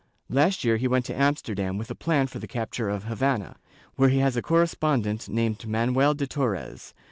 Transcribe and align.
Last 0.31 0.63
year 0.63 0.77
he 0.77 0.87
went 0.87 1.05
to 1.05 1.13
Amsterdam 1.15 1.77
with 1.77 1.91
a 1.91 1.93
plan 1.93 2.25
for 2.25 2.39
the 2.39 2.47
capture 2.47 2.89
of 2.89 3.03
Havana, 3.03 3.57
where 3.97 4.09
he 4.09 4.17
has 4.17 4.35
a 4.35 4.41
correspondent 4.41 5.29
named 5.29 5.67
Manuel 5.67 6.15
de 6.15 6.25
Torres. 6.25 6.95